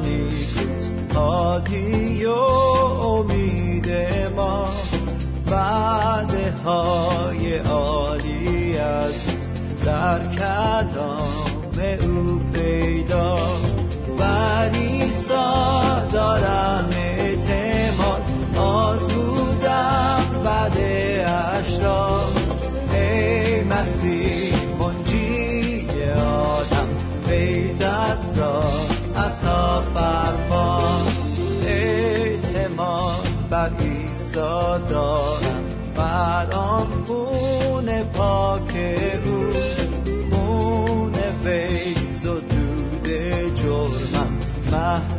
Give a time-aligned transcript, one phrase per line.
[0.00, 3.88] نیکوست هادی و امید
[4.36, 4.68] ما.
[5.50, 7.09] وعده های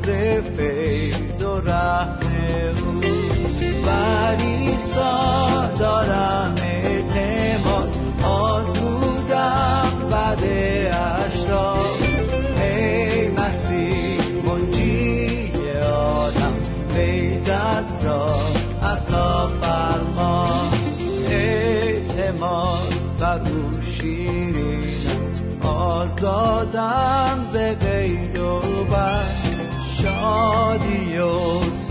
[0.05, 1.80] זה פייז אורה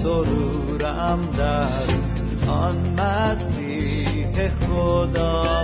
[0.03, 5.60] سرورم در آن مسیح خداوند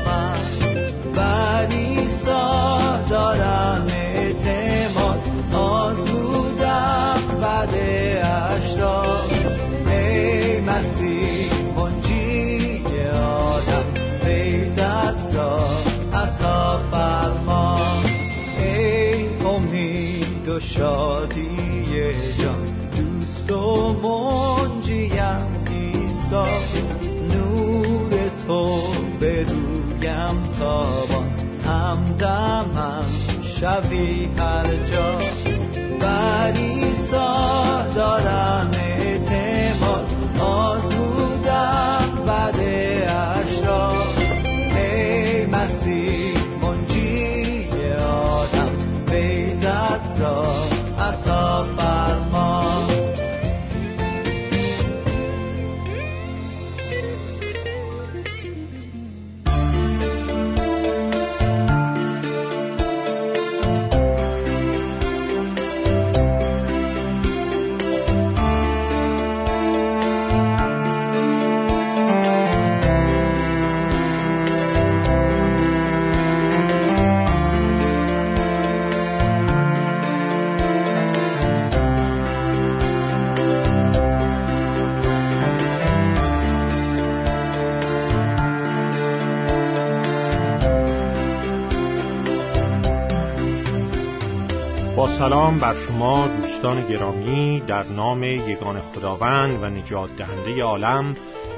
[95.19, 101.15] سلام بر شما دوستان گرامی در نام یگان خداوند و نجات دهنده عالم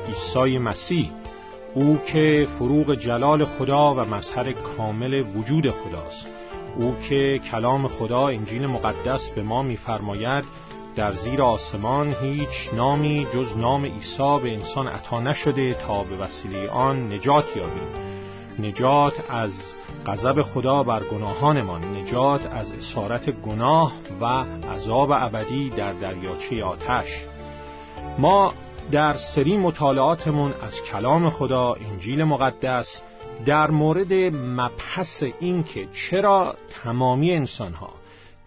[0.08, 1.10] عیسی مسیح.
[1.74, 6.26] او که فروغ جلال خدا و مظهر کامل وجود خداست.
[6.76, 10.44] او که کلام خدا انجیل مقدس به ما می‌فرماید
[10.96, 16.70] در زیر آسمان هیچ نامی جز نام عیسی به انسان عطا نشده تا به وسیله
[16.70, 17.88] آن نجات یابیم.
[18.58, 19.52] نجات از
[20.06, 24.24] غضب خدا بر گناهانمان نجات از اسارت گناه و
[24.74, 27.24] عذاب ابدی در دریاچه آتش.
[28.18, 28.52] ما
[28.90, 33.02] در سری مطالعاتمون از کلام خدا انجیل مقدس
[33.46, 37.90] در مورد مبحث این که چرا تمامی انسانها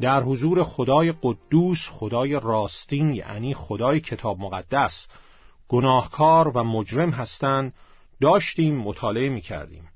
[0.01, 5.07] در حضور خدای قدوس خدای راستین یعنی خدای کتاب مقدس
[5.67, 7.73] گناهکار و مجرم هستند
[8.21, 9.90] داشتیم مطالعه می کردیم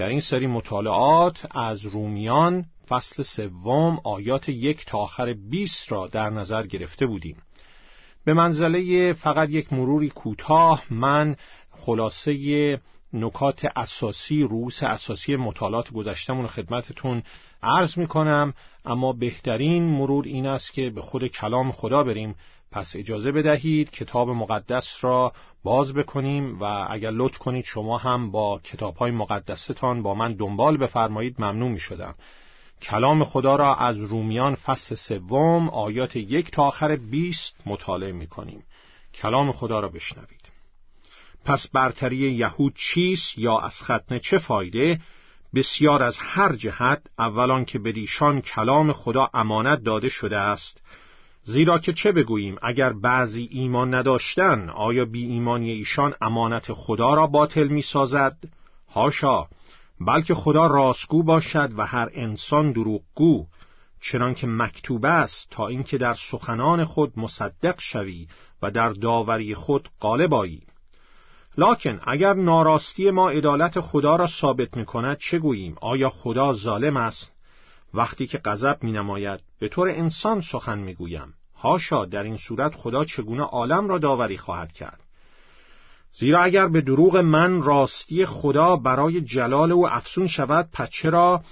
[0.00, 6.30] در این سری مطالعات از رومیان فصل سوم آیات یک تا آخر 20 را در
[6.30, 7.36] نظر گرفته بودیم.
[8.24, 11.36] به منزله فقط یک مروری کوتاه من
[11.70, 12.80] خلاصه
[13.12, 17.22] نکات اساسی روس اساسی مطالعات گذشتمون خدمتتون
[17.62, 18.54] عرض می کنم
[18.84, 22.34] اما بهترین مرور این است که به خود کلام خدا بریم
[22.72, 25.32] پس اجازه بدهید کتاب مقدس را
[25.62, 30.76] باز بکنیم و اگر لطف کنید شما هم با کتاب های مقدستان با من دنبال
[30.76, 32.14] بفرمایید ممنون می شدم
[32.82, 38.62] کلام خدا را از رومیان فصل سوم آیات یک تا آخر بیست مطالعه می کنیم
[39.14, 40.50] کلام خدا را بشنوید.
[41.44, 45.00] پس برتری یهود چیست یا از ختنه چه فایده؟
[45.54, 50.82] بسیار از هر جهت اولان که به دیشان کلام خدا امانت داده شده است.
[51.44, 57.26] زیرا که چه بگوییم اگر بعضی ایمان نداشتن آیا بی ایمانی ایشان امانت خدا را
[57.26, 58.36] باطل می سازد؟
[58.94, 59.46] هاشا
[60.00, 63.46] بلکه خدا راستگو باشد و هر انسان دروغگو
[64.00, 68.26] چنان که مکتوب است تا اینکه در سخنان خود مصدق شوی
[68.62, 70.62] و در داوری خود غالب آیی.
[71.58, 76.96] لکن اگر ناراستی ما عدالت خدا را ثابت می کند چه گوییم؟ آیا خدا ظالم
[76.96, 77.32] است؟
[77.94, 82.74] وقتی که غضب می نماید به طور انسان سخن می گویم هاشا در این صورت
[82.74, 85.00] خدا چگونه عالم را داوری خواهد کرد؟
[86.12, 91.42] زیرا اگر به دروغ من راستی خدا برای جلال او افسون شود پس چرا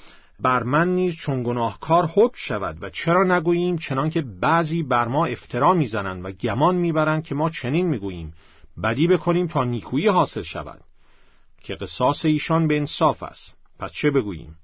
[0.41, 5.75] بر من نیز چون گناهکار حکم شود؟ و چرا نگوییم چنانکه بعضی بر ما افترا
[5.75, 8.35] می‌زنند و گمان می‌برند که ما چنین می‌گوییم؟
[8.83, 10.81] بدی بکنیم تا نیکویی حاصل شود.
[11.63, 13.55] که قصاص ایشان به انصاف است.
[13.79, 14.57] پس چه بگوییم؟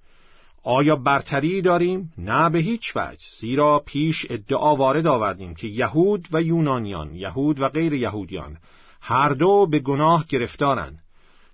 [0.67, 3.27] آیا برتری داریم؟ نه به هیچ وجه.
[3.41, 8.59] زیرا پیش ادعا وارد آوردیم که یهود و یونانیان یهود و غیر یهودیان
[9.01, 10.99] هر دو به گناه گرفتارند.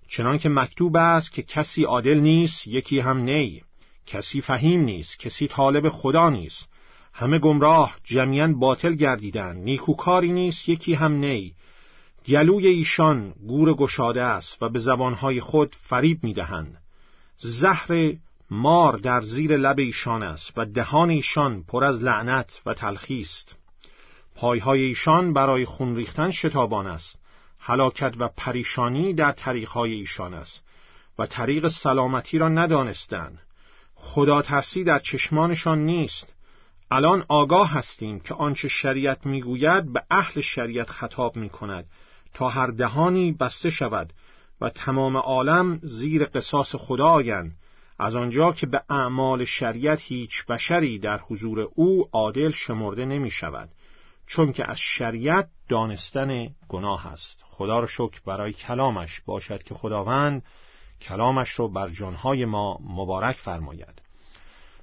[0.09, 3.63] چنانکه مکتوب است که کسی عادل نیست یکی هم نی.
[4.07, 6.69] کسی فهیم نیست کسی طالب خدا نیست.
[7.13, 11.55] همه گمراه جمعیاً باطل گردیدن نیکوکاری نیست یکی هم نی.
[12.27, 16.79] گلوی ایشان گور گشاده است و به زبانهای خود فریب می‌دهند.
[17.39, 18.13] زهر
[18.51, 23.57] مار در زیر لب ایشان است و دهان ایشان پر از لعنت و تلخی است
[24.35, 27.19] پایهای ایشان برای خون ریختن شتابان است.
[27.59, 30.65] هلاکت و پریشانی در طریقهای ایشان است
[31.19, 33.39] و طریق سلامتی را ندانستند.
[33.95, 36.35] خدا ترسی در چشمانشان نیست.
[36.91, 41.87] الان آگاه هستیم که آنچه شریعت می‌گوید به اهل شریعت خطاب می کند
[42.35, 44.13] تا هر دهانی بسته شود
[44.61, 47.57] و تمام عالم زیر قصاص خدا آیند.
[48.03, 53.69] از آنجا که به اعمال شریعت هیچ بشری در حضور او عادل شمرده نمی شود
[54.27, 57.45] چون که از شریعت دانستن گناه است.
[57.51, 60.43] خدا را شکر برای کلامش باشد که خداوند
[61.01, 64.03] کلامش رو بر جانهای ما مبارک فرماید.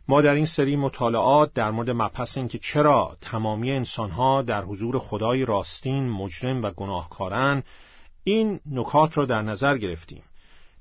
[0.08, 5.46] ما در این سری مطالعات در مورد مبحث اینکه چرا تمامی انسانها در حضور خدای
[5.46, 7.64] راستین مجرم و گناهکارن
[8.24, 10.24] این نکات را در نظر گرفتیم.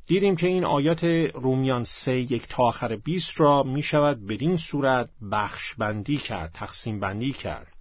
[0.07, 1.05] دیدیم که این آیات
[1.35, 7.01] رومیان سه یک تا آخر بیست را می شود بدین صورت بخش بندی کرد تقسیم
[7.01, 7.73] بندی کرد.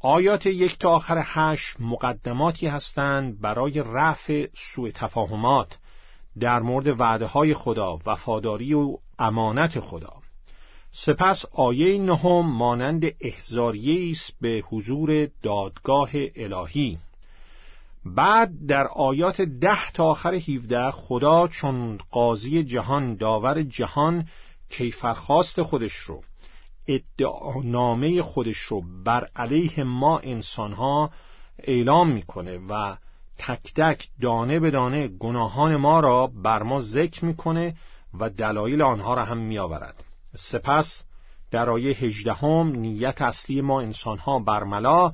[0.00, 5.78] آیات یک تا آخر هشت مقدماتی هستند برای رفع سوء تفاهمات
[6.40, 10.12] در مورد وعده های خدا وفاداری و امانت خدا.
[10.92, 16.98] سپس آیه نهم مانند احزاریه است به حضور دادگاه الهی.
[18.14, 24.28] بعد در آیات ده تا آخر 17 خدا چون قاضی جهان داور جهان
[24.70, 26.22] کیفرخواست خودش رو
[26.86, 31.10] ادعانامه خودش رو بر علیه ما انسانها
[31.58, 32.96] اعلام می‌کنه و
[33.38, 37.74] تک تک دانه به دانه گناهان ما را بر ما ذکر می‌کنه
[38.20, 40.04] و دلایل آنها را هم میآورد.
[40.36, 41.02] سپس
[41.50, 45.12] در آیه هجدهم نیت اصلی ما انسانها برملا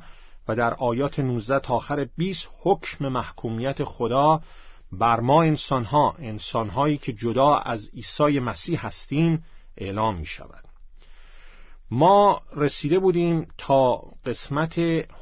[0.49, 4.41] و در آیات 19 تا آخر 20 حکم محکومیت خدا
[4.93, 9.44] بر ما انسانها انسانهایی که جدا از عیسی مسیح هستیم
[9.76, 10.64] اعلام می شود
[11.91, 14.79] ما رسیده بودیم تا قسمت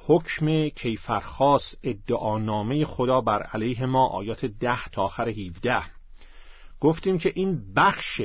[0.06, 5.82] حکم کیفرخاص ادعانامه خدا بر علیه ما آیات ده تا آخر 17
[6.80, 8.20] گفتیم که این بخش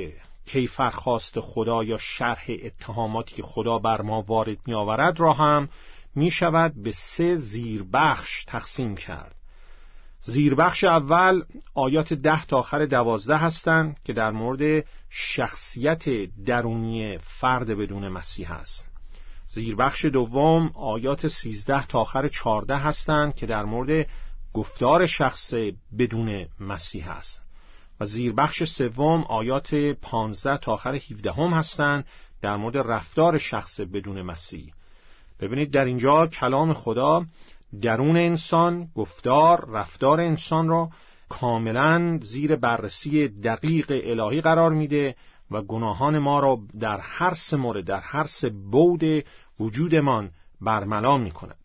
[0.46, 5.70] کیفرخواست خدا یا شرح اتهاماتی که خدا بر ما وارد می آورد را هم
[6.18, 9.36] می شود به سه زیربخش تقسیم کرد.
[10.22, 11.44] زیربخش اول
[11.74, 16.10] آیات ده تا آخر دوازده هستند که در مورد شخصیت
[16.46, 18.86] درونی فرد بدون مسیح است.
[19.48, 24.08] زیربخش دوم آیات سیزده تا آخر چارده هستند که در مورد
[24.54, 25.54] گفتار شخص
[25.98, 27.42] بدون مسیح است.
[28.00, 32.06] و زیربخش سوم آیات پانزده تا آخر هیوده هم هستند
[32.42, 34.74] در مورد رفتار شخص بدون مسیح.
[35.40, 37.26] ببینید در اینجا کلام خدا
[37.82, 40.90] درون انسان گفتار رفتار انسان را
[41.30, 45.16] کاملا زیر بررسی دقیق الهی قرار میده
[45.52, 49.04] و گناهان ما را در هر سه مورد در هر سه بود
[49.60, 51.58] وجودمان برملا می‌کند.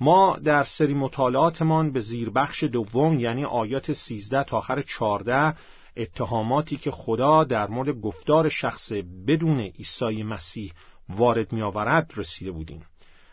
[0.00, 5.54] ما در سری مطالعاتمان به زیربخش دوم یعنی آیات 13 تا آخر 14
[5.96, 8.92] اتهاماتی که خدا در مورد گفتار شخص
[9.26, 10.72] بدون عیسی مسیح
[11.08, 12.82] وارد می آورد رسیده بودیم.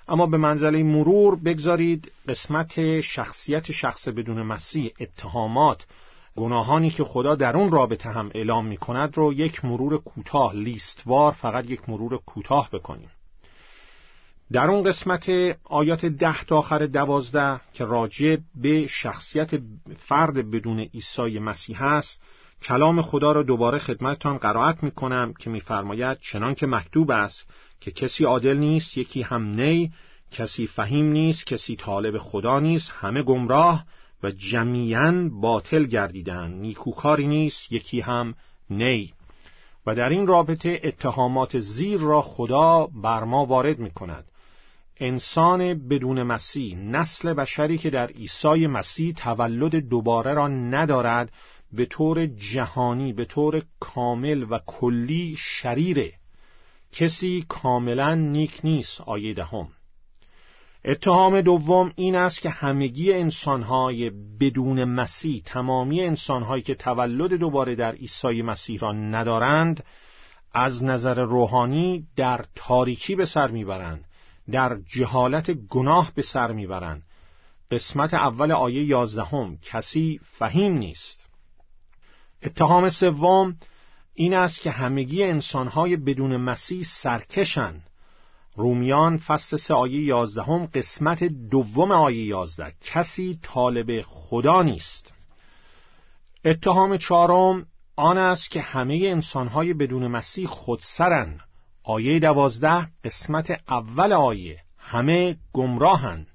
[0.07, 5.85] اما به منزله مرور بگذارید قسمت شخصیت شخص بدون مسیح اتهامات.
[6.35, 11.31] گناهانی که خدا در اون رابطه هم اعلام می کند رو یک مرور کوتاه لیستوار
[11.31, 13.09] فقط یک مرور کوتاه بکنیم.
[14.51, 15.29] در اون قسمت
[15.63, 19.51] آیات ده تا آخر دوازده که راجع به شخصیت
[19.97, 22.21] فرد بدون عیسی مسیح است
[22.63, 27.45] کلام خدا را دوباره خدمتتان قرائت می کنم که میفرماید چنان که مکتوب است
[27.81, 29.91] که کسی عادل نیست یکی هم نی
[30.31, 33.85] کسی فهیم نیست کسی طالب خدا نیست همه گمراه
[34.23, 38.35] و جمیعا باطل گردیدن نیکوکاری نیست یکی هم
[38.69, 39.13] نی.
[39.85, 44.25] و در این رابطه اتهامات زیر را خدا بر ما وارد می کند
[44.99, 51.31] انسان بدون مسیح نسل بشری که در عیسی مسیح تولد دوباره را ندارد
[51.71, 56.13] به طور جهانی به طور کامل و کلی شریره.
[56.97, 59.67] کسی کاملا نیک نیست آیه دهم.
[60.85, 67.91] اتهام دوم این است که همگی انسانهای بدون مسیح تمامی انسانهایی که تولد دوباره در
[67.91, 69.83] عیسی مسیح را ندارند
[70.53, 74.05] از نظر روحانی در تاریکی به سر می‌برند
[74.51, 77.03] در جهالت گناه به سر می‌برند.
[77.71, 81.27] قسمت اول آیه یازدهم کسی فهیم نیست.
[82.43, 83.57] اتهام سوم
[84.19, 87.89] این است که همگی انسانهای بدون مسیح سرکشند
[88.55, 92.73] رومیان فصل سه آیه یازدهم قسمت دوم آیه یازده.
[92.81, 95.13] کسی طالب خدا نیست.
[96.45, 101.39] اتهام چهارم آن است که همه انسانهای بدون مسیح خودسرن.
[101.83, 104.59] آیه دوازده قسمت اول آیه.
[104.77, 106.27] همه گمراهند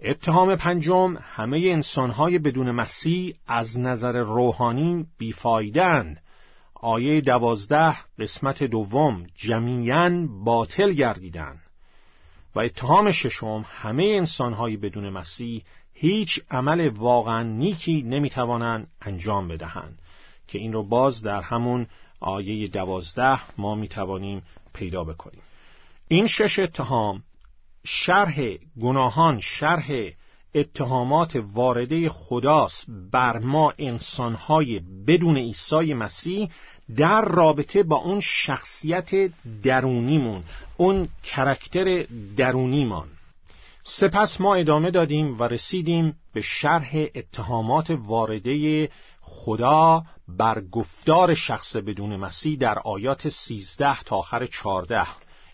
[0.00, 6.23] اتهام پنجم همه انسانهای بدون مسیح از نظر روحانی بیفایدند
[6.86, 11.60] آیه دوازده قسمت دوم جمیعا باطل گردیدن.
[12.54, 19.98] و اتهام ششم همه انسانهای بدون مسیح هیچ عمل واقعا نیکی نمی‌توانند انجام بدهند.
[20.48, 21.86] که این رو باز در همون
[22.20, 24.42] آیه دوازده ما می‌توانیم
[24.74, 25.42] پیدا بکنیم.
[26.08, 27.22] این شش اتهام
[27.84, 30.10] شرح گناهان شرح
[30.54, 36.50] اتهامات وارده خداست بر ما انسانهای بدون عیسی مسیح
[36.96, 39.30] در رابطه با اون شخصیت
[39.62, 40.42] درونیمون
[40.76, 42.06] اون کرکتر
[42.36, 43.08] درونیمان.
[43.84, 48.88] سپس ما ادامه دادیم و رسیدیم به شرح اتهامات وارده
[49.20, 55.06] خدا بر گفتار شخص بدون مسیح در آیات 13 تا آخر 14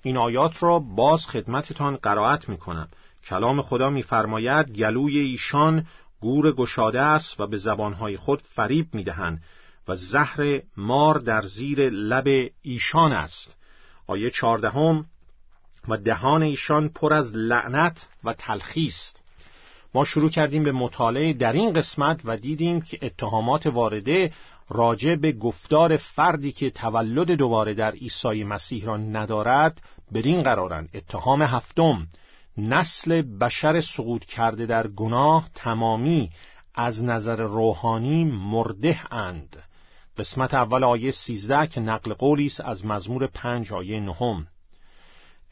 [0.02, 2.88] این آیات را باز خدمتتان قرائت می کنم
[3.24, 5.86] کلام خدا میفرماید گلوی ایشان
[6.20, 9.42] گور گشاده است و به زبانهای خود فریب می‌دهند
[9.88, 13.56] و زهر مار در زیر لب ایشان است.
[14.06, 15.06] آیه چهاردهم
[15.88, 19.22] و دهان ایشان پر از لعنت و تلخی است.
[19.94, 24.32] ما شروع کردیم به مطالعه در این قسمت و دیدیم که اتهامات وارده
[24.68, 29.80] راجع به گفتار فردی که تولد دوباره در عیسی مسیح را ندارد
[30.14, 30.88] بدین قرارند.
[30.94, 32.06] اتهام هفتم
[32.58, 36.30] نسل بشر سقوط کرده در گناه تمامی
[36.74, 39.62] از نظر روحانی مرده اند.
[40.18, 44.46] قسمت اول آیه سیزده که نقل قولی است از مزمور پنج آیه نهم.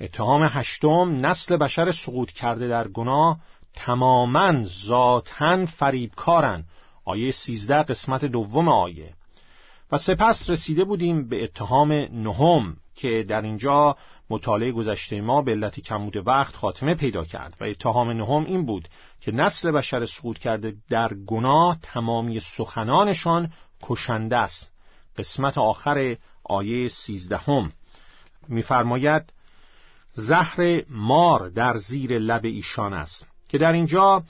[0.01, 3.39] اتهام هشتم نسل بشر سقوط کرده در گناه
[3.75, 6.65] تماما ذاتن فریبکارن
[7.05, 9.15] آیه سیزده قسمت دوم آیه.
[9.93, 13.97] و سپس رسیده بودیم به اتهام نهم که در اینجا
[14.31, 18.89] مطالعه گذشته ما به علت کمود وقت خاتمه پیدا کرد و اتهام نهم این بود
[19.21, 24.71] که نسل بشر سقوط کرده در گناه تمامی سخنانشان کشنده است.
[25.17, 27.73] قسمت آخر آیه سیزدهم
[28.49, 29.33] میفرماید
[30.13, 34.23] زهر مار در زیر لب ایشان است که در اینجا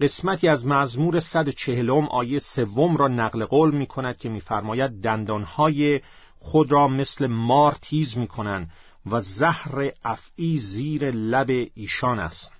[0.00, 6.00] قسمتی از مزمور 140 آیه سوم را نقل قول می کند که میفرماید دندانهای
[6.38, 8.70] خود را مثل مار تیز می کنند
[9.06, 12.52] و زهر افعی زیر لب ایشان است.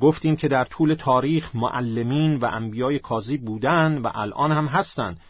[0.00, 5.20] گفتیم که در طول تاریخ معلمین و انبیای کاذی بودند و الان هم هستند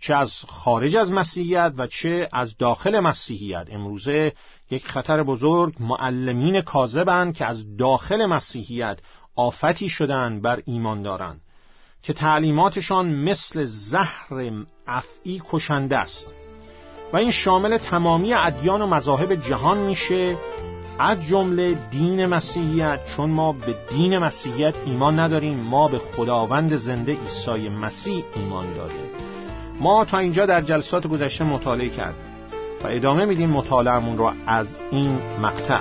[0.00, 3.68] چه از خارج از مسیحیت و چه از داخل مسیحیت.
[3.70, 4.32] امروزه
[4.70, 8.98] یک خطر بزرگ معلمین کاذبند که از داخل مسیحیت
[9.36, 11.40] آفتی شدن بر ایمانداران
[12.02, 14.52] که تعلیماتشان مثل زهر
[14.86, 16.45] افعی کشنده است.
[17.12, 20.36] و این شامل تمامی ادیان و مذاهب جهان میشه
[20.98, 27.12] از جمله دین مسیحیت چون ما به دین مسیحیت ایمان نداریم ما به خداوند زنده
[27.12, 29.10] عیسی مسیح ایمان داریم.
[29.80, 32.24] ما تا اینجا در جلسات گذشته مطالعه کردیم
[32.84, 35.80] و ادامه میدیم مطالعهمون رو از این مقطع.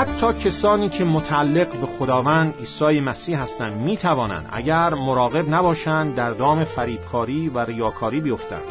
[0.00, 6.30] حتی کسانی که متعلق به خداوند عیسی مسیح هستند می توانند اگر مراقب نباشند در
[6.30, 8.62] دام فریبکاری و ریاکاری بیفتند.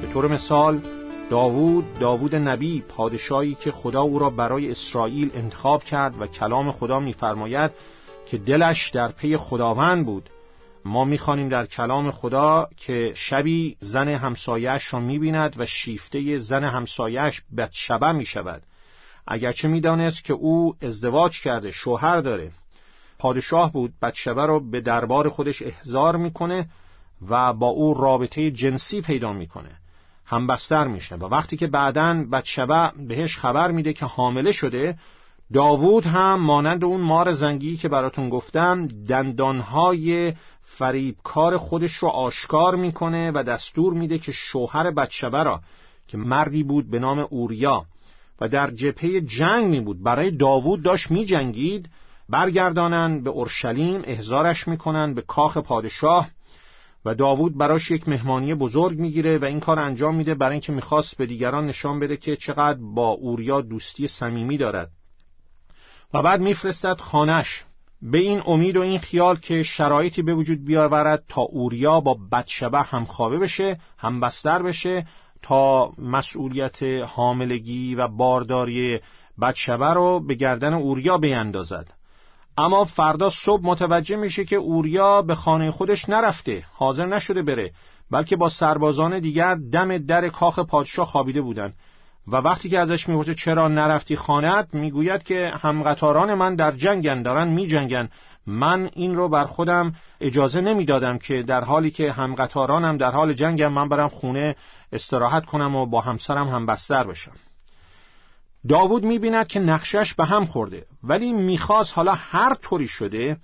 [0.00, 0.80] به طور مثال
[1.30, 7.00] داوود داوود نبی پادشاهی که خدا او را برای اسرائیل انتخاب کرد و کلام خدا
[7.00, 7.70] می‌فرماید
[8.26, 10.30] که دلش در پی خداوند بود.
[10.84, 17.42] ما می‌خوانیم در کلام خدا که شبی زن همسایش را می‌بیند و شیفته زن همسایش
[17.56, 18.62] بدشبه می‌شود.
[19.26, 22.50] اگرچه می‌دانست که او ازدواج کرده شوهر داره.
[23.18, 26.68] پادشاه بود بدشبه را به دربار خودش احضار می‌کنه
[27.28, 29.70] و با او رابطه جنسی پیدا می‌کنه.
[30.26, 34.98] همبستر میشه و وقتی که بعدا بدشبه بهش خبر میده که حامله شده
[35.52, 43.30] داوود هم مانند اون مار زنگی که براتون گفتم دندانهای فریبکار خودش رو آشکار می‌کنه
[43.34, 45.60] و دستور میده که شوهر بدشبه را
[46.08, 47.86] که مردی بود به نام اوریا
[48.40, 51.88] و در جبهه جنگ می بود برای داوود داشت می جنگید
[52.28, 56.28] برگردانن به اورشلیم احزارش می‌کنن به کاخ پادشاه
[57.04, 61.16] و داوود براش یک مهمانی بزرگ می‌گیره و این کار انجام میده برای اینکه می‌خواست
[61.16, 64.90] به دیگران نشان بده که چقدر با اوریا دوستی صمیمی دارد.
[66.14, 67.64] و بعد میفرستد خانش
[68.02, 72.82] به این امید و این خیال که شرایطی به وجود بیاورد تا اوریا با بدشبه
[72.82, 75.06] هم خوابه بشه هم بستر بشه
[75.46, 79.00] تا مسئولیت حاملگی و بارداری
[79.40, 81.86] بدشبه رو به گردن اوریا بیندازد
[82.58, 87.72] اما فردا صبح متوجه میشه که اوریا به خانه خودش نرفته حاضر نشده بره
[88.10, 91.74] بلکه با سربازان دیگر دم در کاخ پادشاه خوابیده بودند
[92.28, 97.48] و وقتی که ازش می‌پرسه چرا نرفتی خانت می‌گوید که همقطاران من در جنگن دارن
[97.48, 98.08] میجنگن.
[98.46, 103.72] من این رو بر خودم اجازه نمی‌دادم که در حالی که همقطارانم در حال جنگم
[103.72, 104.56] من برم خونه
[104.92, 107.32] استراحت کنم و با همسرم هم بستر بشم.
[108.68, 113.36] داوود می‌بیند که نقشش به هم خورده ولی می‌خواست حالا هر طوری شده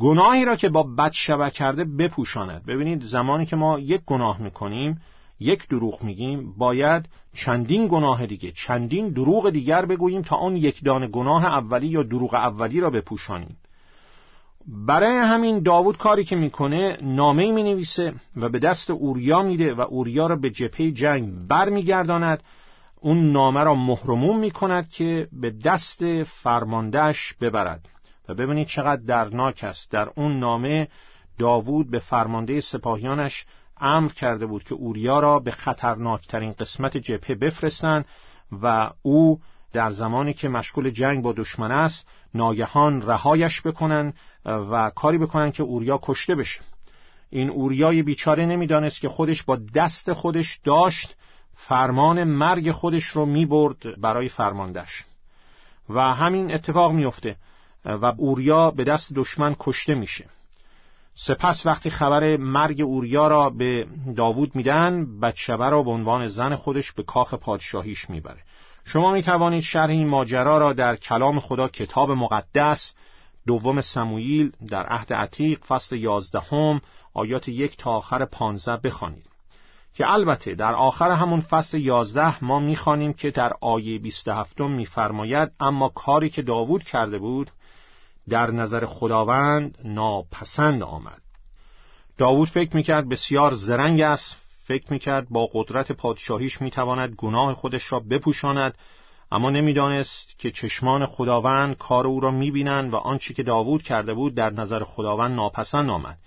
[0.00, 1.12] گناهی را که با بد
[1.52, 2.66] کرده بپوشاند.
[2.66, 5.00] ببینید زمانی که ما یک گناه می‌کنیم
[5.40, 11.06] یک دروغ میگیم باید چندین گناه دیگه چندین دروغ دیگر بگوییم تا آن یک دانه
[11.06, 13.56] گناه اولی یا دروغ اولی را بپوشانیم.
[14.68, 19.80] برای همین داوود کاری که می‌کنه نامه می نویسه و به دست اوریا میده و
[19.80, 22.42] اوریا را به جپه جنگ برمیگرداند.
[23.00, 27.88] اون نامه را مهرموم می‌کند که به دست فرماندهش ببرد.
[28.28, 29.90] و ببینید چقدر درناک است.
[29.90, 30.88] در اون نامه
[31.38, 33.46] داوود به فرمانده سپاهیانش
[33.80, 38.04] امر کرده بود که اوریا را به خطرناکترین قسمت جبهه بفرستند
[38.62, 39.40] و او
[39.76, 44.12] در زمانی که مشغول جنگ با دشمن است ناگهان رهایش بکنن
[44.44, 46.60] و کاری بکنن که اوریا کشته بشه.
[47.30, 51.16] این اوریای بیچاره نمی‌دانست که خودش با دست خودش داشت
[51.54, 55.04] فرمان مرگ خودش رو می‌برد برای فرماندهش
[55.88, 57.36] و همین اتفاق میفته
[57.84, 60.24] و اوریا به دست دشمن کشته میشه.
[61.14, 63.86] سپس وقتی خبر مرگ اوریا را به
[64.16, 68.40] داوود میدن بچهبه را به عنوان زن خودش به کاخ پادشاهیش می‌بره.
[68.88, 72.92] شما می توانید شرح این ماجرا را در کلام خدا کتاب مقدس
[73.46, 76.80] دوم سموئیل در عهد عتیق فصل یازدهم
[77.14, 79.26] آیات یک تا آخر پانزده بخوانید.
[79.94, 85.88] که البته در آخر همون فصل یازده ما می‌خوانیم که در آیه 27 میفرماید اما
[85.88, 87.50] کاری که داوود کرده بود
[88.28, 91.22] در نظر خداوند ناپسند آمد.
[92.18, 98.00] داوود فکر می‌کرد بسیار زرنگ است فکر می‌کرد با قدرت پادشاهیش می‌تواند گناه خودش را
[98.00, 98.78] بپوشاند
[99.32, 104.34] اما نمی‌دانست که چشمان خداوند کار او را می‌بینند و آنچه که داوود کرده بود
[104.34, 106.18] در نظر خداوند ناپسند آمد.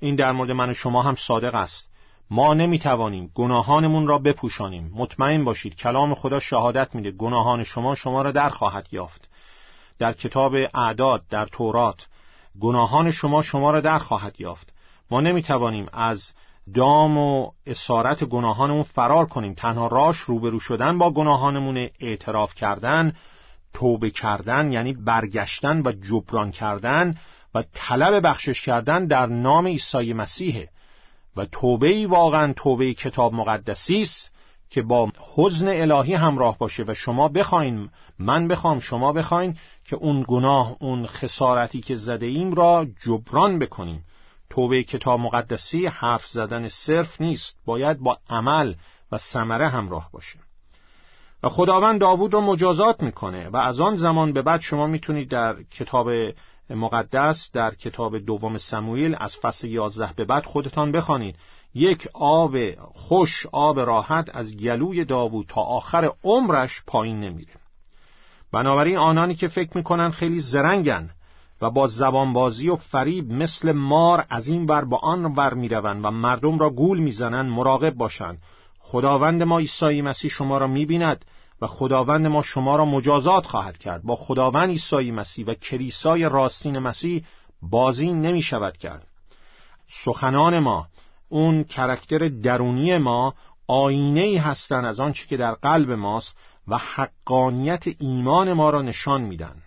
[0.00, 1.90] این در مورد من و شما هم صادق است.
[2.30, 4.92] ما نمی‌توانیم گناهانمون را بپوشانیم.
[4.94, 7.10] مطمئن باشید کلام خدا شهادت میده.
[7.10, 9.28] گناهان شما شما را در خواهد یافت.
[9.98, 12.06] در کتاب اعداد در تورات
[12.60, 14.72] گناهان شما شما را در خواهد یافت.
[15.10, 16.32] ما نمی‌توانیم از
[16.74, 19.54] دام و اسارت گناهانمون فرار کنیم.
[19.54, 23.12] تنها راش روبرو شدن با گناهانمون اعتراف کردن
[23.74, 27.14] توبه کردن یعنی برگشتن و جبران کردن
[27.54, 30.68] و طلب بخشش کردن در نام عیسی مسیحه
[31.36, 34.32] و توبه ای واقعا توبه کتاب مقدسی است
[34.70, 40.24] که با حزن الهی همراه باشه و شما بخواین من بخوام شما بخواین که اون
[40.28, 44.04] گناه اون خسارتی که زده ایم را جبران بکنیم.
[44.50, 47.56] توبه کتاب مقدسی حرف زدن صرف نیست.
[47.64, 48.74] باید با عمل
[49.12, 50.38] و ثمره همراه باشه
[51.42, 55.62] و خداوند داوود را مجازات می‌کنه و از آن زمان به بعد شما می‌تونید در
[55.62, 56.10] کتاب
[56.70, 61.36] مقدس در کتاب دوم سموئیل از فصل 11 به بعد خودتان بخوانید.
[61.74, 62.56] یک آب
[62.92, 67.54] خوش آب راحت از گلوی داوود تا آخر عمرش پایین نمیره.
[68.52, 71.10] بنابراین آنانی که فکر می‌کنن خیلی زرنگن
[71.60, 76.10] و با زبانبازی و فریب مثل مار از این ور با آن ور می‌روند و
[76.10, 78.42] مردم را گول می‌زنند مراقب باشند.
[78.78, 81.24] خداوند ما عیسی مسیح شما را می‌بیند
[81.62, 84.02] و خداوند ما شما را مجازات خواهد کرد.
[84.02, 87.24] با خداوند عیسی مسیح و کلیسای راستین مسیح
[87.62, 89.06] بازی نمی شود کرد.
[89.88, 90.86] سخنان ما
[91.28, 93.34] اون کرکتر درونی ما
[93.66, 96.36] آینه ای هستند از آنچه که در قلب ماست
[96.68, 99.62] و حقانیت ایمان ما را نشان میدن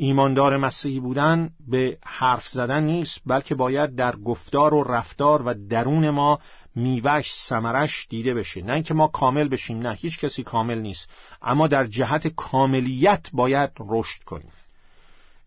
[0.00, 6.10] ایماندار مسیحی بودن به حرف زدن نیست بلکه باید در گفتار و رفتار و درون
[6.10, 6.38] ما
[6.74, 11.08] میوش سمرش دیده بشه نه اینکه ما کامل بشیم نه هیچ کسی کامل نیست.
[11.42, 14.52] اما در جهت کاملیت باید رشد کنیم.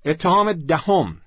[0.05, 1.17] اتهام دهم.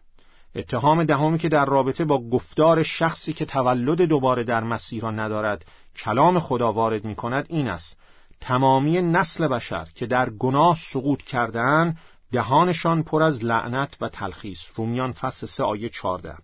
[0.54, 5.64] اتهام دهمی که در رابطه با گفتار شخصی که تولد دوباره در مسیح را ندارد
[5.96, 7.96] کلام خدا وارد می کند این است.
[8.40, 11.96] تمامی نسل بشر که در گناه سقوط کردن
[12.35, 14.61] دهانشان پر از لعنت و تلخیص.
[14.75, 16.35] رومیان فصل 3 آیه 14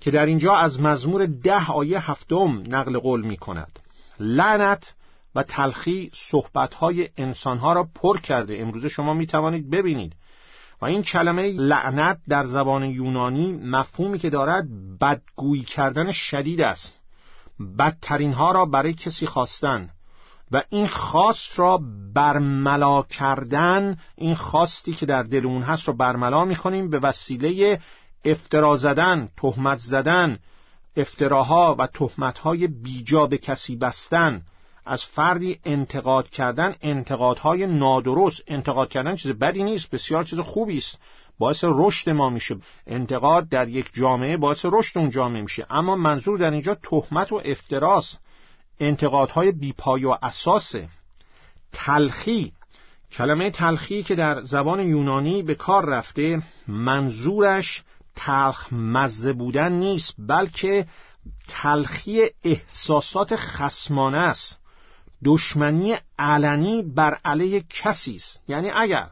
[0.00, 3.78] که در اینجا از مزمور ده آیه هفتم نقل قول می کند
[4.20, 4.94] لعنت
[5.34, 8.58] و تلخی صحبتهای انسانها را پر کرده.
[8.58, 10.16] امروزه شما می توانید ببینید.
[10.82, 14.64] و این کلمه لعنت در زبان یونانی مفهومی که دارد
[14.98, 17.00] بدگویی کردن شدید است.
[17.78, 19.90] بدترین ها را برای کسی خواستن.
[20.52, 21.80] و این خواست را
[22.14, 27.80] برملا کردن این خواستی که در دل اون هست را برملا می‌کنیم به وسیله
[28.24, 30.38] افترا زدن تهمت زدن
[30.96, 34.42] افتراها و تهمتهای بیجا به کسی بستن
[34.86, 38.42] از فردی انتقاد کردن انتقادهای نادرست.
[38.46, 40.98] انتقاد کردن چیز بدی نیست بسیار چیز خوبی است.
[41.38, 42.56] باعث رشد ما میشه.
[42.86, 45.66] انتقاد در یک جامعه باعث رشد اون جامعه میشه.
[45.70, 48.16] اما منظور در اینجا تهمت و افتراس
[48.80, 50.88] انتقادهای بیپای و اساسه
[51.72, 52.52] تلخی.
[53.12, 57.82] کلمه تلخی که در زبان یونانی به کار رفته منظورش
[58.16, 60.86] تلخ مزه بودن نیست بلکه
[61.48, 64.58] تلخی احساسات خسمانه است.
[65.24, 68.40] دشمنی علنی بر علیه کسی است.
[68.48, 69.10] یعنی اگر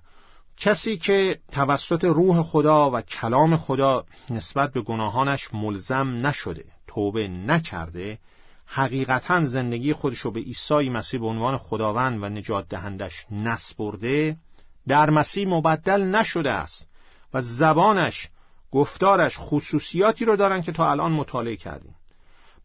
[0.57, 8.18] کسی که توسط روح خدا و کلام خدا نسبت به گناهانش ملزم نشده توبه نکرده
[8.66, 14.37] حقیقتا زندگی خودش رو به عیسی مسیح به عنوان خداوند و نجات دهندش نسپرده
[14.88, 16.88] در مسیح مبدل نشده است
[17.35, 18.29] و زبانش
[18.70, 21.94] گفتارش خصوصیاتی رو دارن که تا الان مطالعه کردیم.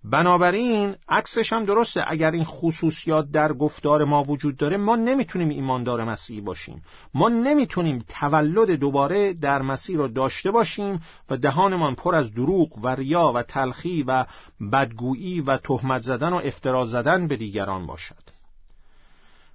[0.04, 2.04] بنابراین عکسش هم درسته.
[2.08, 6.84] اگر این خصوصیات در گفتار ما وجود داره ما نمی‌تونیم ایماندار مسیحی باشیم.
[7.14, 12.96] ما نمی‌تونیم تولد دوباره در مسیح را داشته باشیم و دهانمان پر از دروغ و
[12.96, 14.26] ریا و تلخی و
[14.72, 18.24] بدگویی و تهمت زدن و افترا زدن به دیگران باشد.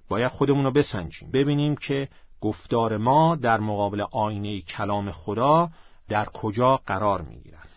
[0.09, 1.31] باید خودمون رو بسنجیم.
[1.31, 2.07] ببینیم که
[2.41, 5.69] گفتار ما در مقابل آینه کلام خدا
[6.09, 7.69] در کجا قرار می‌گیرد.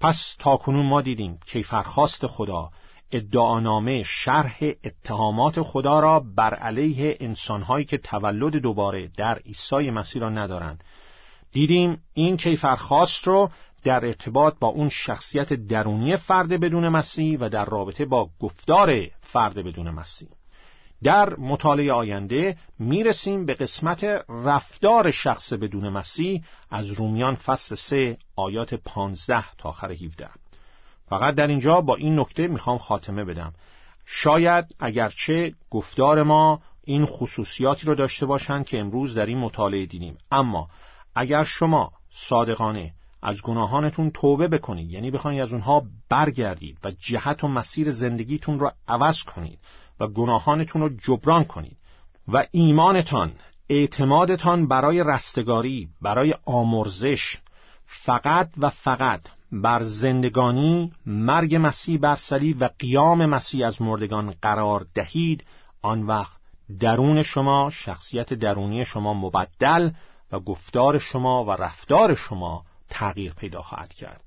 [0.00, 2.70] پس تاکنون ما دیدیم کیفرخواست خدا
[3.12, 10.30] ادعانامه شرح اتهامات خدا را بر علیه انسانهایی که تولد دوباره در عیسی مسیح را
[10.30, 10.84] ندارند.
[11.52, 13.50] دیدیم این کیفرخواست رو
[13.84, 19.54] در ارتباط با اون شخصیت درونی فرد بدون مسیح و در رابطه با گفتار فرد
[19.54, 20.28] بدون مسیح.
[21.06, 28.74] در مطالعه آینده می‌رسیم به قسمت رفتار شخص بدون مسیح از رومیان فصل 3 آیات
[28.74, 30.28] 15 تا آخر 17
[31.08, 33.52] فقط در اینجا با این نکته می‌خوام خاتمه بدم.
[34.06, 40.18] شاید اگرچه گفتار ما این خصوصیاتی رو داشته باشند که امروز در این مطالعه دیدیم.
[40.32, 40.68] اما
[41.14, 42.92] اگر شما صادقانه
[43.22, 48.72] از گناهانتون توبه بکنید یعنی بخواید از اونها برگردید و جهت و مسیر زندگیتون رو
[48.88, 49.58] عوض کنید
[50.00, 51.76] و گناهانتون رو جبران کنید.
[52.28, 53.32] و ایمانتان
[53.68, 57.36] اعتمادتان برای رستگاری برای آمرزش
[57.86, 59.20] فقط و فقط
[59.52, 65.44] بر زندگانی مرگ مسیح بر صلیب و قیام مسیح از مردگان قرار دهید.
[65.82, 66.36] آن وقت
[66.80, 69.90] درون شما شخصیت درونی شما مبدل
[70.32, 74.20] و گفتار شما و رفتار شما تغییر پیدا خواهد کرد.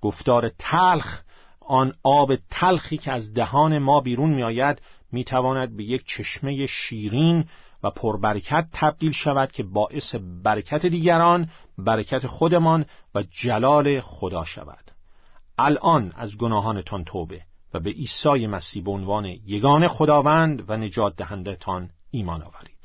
[0.00, 1.22] گفتار تلخ
[1.60, 6.66] آن آب تلخی که از دهان ما بیرون می آید می تواند به یک چشمه
[6.66, 7.44] شیرین
[7.82, 10.14] و پربرکت تبدیل شود که باعث
[10.44, 14.90] برکت دیگران، برکت خودمان و جلال خدا شود.
[15.58, 17.42] الان از گناهانتان توبه
[17.74, 22.75] و به عیسی مسیح به عنوان یگان خداوند و نجات دهندتان ایمان آورید.